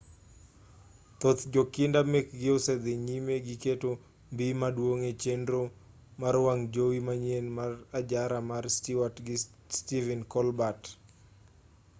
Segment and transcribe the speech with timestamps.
[1.19, 3.91] thoth jondiko mekgi osedhi nyime gi keto
[4.33, 5.61] mbii maduong' e chenro
[6.21, 9.35] mar wang' jowi manyien mar ajara mar stewart gi
[9.77, 10.83] stephen colbert